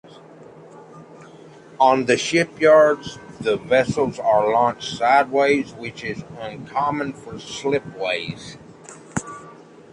On 1.79 2.05
the 2.07 2.17
shipyards 2.17 3.19
the 3.39 3.55
vessels 3.55 4.17
are 4.17 4.51
launched 4.51 4.97
sideways, 4.97 5.73
which 5.73 6.03
is 6.03 6.23
uncommon 6.39 7.13
for 7.13 7.33
slipways. 7.33 8.57